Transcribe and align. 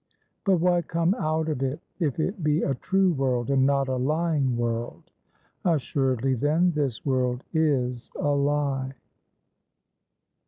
But 0.45 0.55
why 0.55 0.81
come 0.81 1.13
out 1.13 1.47
of 1.47 1.61
it, 1.61 1.79
if 1.99 2.19
it 2.19 2.43
be 2.43 2.63
a 2.63 2.73
True 2.73 3.13
World 3.13 3.51
and 3.51 3.67
not 3.67 3.87
a 3.87 3.97
Lying 3.97 4.57
World? 4.57 5.11
Assuredly, 5.63 6.33
then, 6.33 6.71
this 6.71 7.05
world 7.05 7.43
is 7.53 8.09
a 8.15 8.29
lie. 8.31 8.93